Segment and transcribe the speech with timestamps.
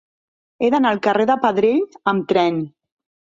[0.61, 2.59] He d'anar al carrer de Pedrell amb tren.